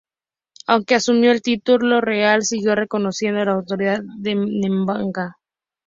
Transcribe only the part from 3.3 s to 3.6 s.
la